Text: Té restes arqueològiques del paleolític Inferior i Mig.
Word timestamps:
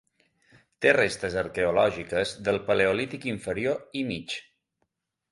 Té 0.83 0.93
restes 0.95 1.35
arqueològiques 1.41 2.31
del 2.47 2.57
paleolític 2.69 3.27
Inferior 3.33 3.83
i 4.01 4.03
Mig. 4.13 4.35